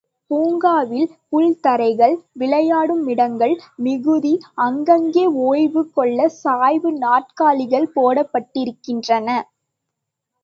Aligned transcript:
பூங்காவில் 0.31 1.09
புல் 1.29 1.51
தரைகள், 1.61 2.15
விளையாடுமிடங்கள் 2.35 3.53
மிகுதி 3.77 4.31
அங்கங்கே 4.65 5.25
ஓய்வு 5.43 5.83
கொள்ளச் 5.89 6.37
சாய்வு 6.39 6.91
நாற்காலிகள் 6.99 7.87
போடப்பட்டிருக்கின்றன. 7.95 9.29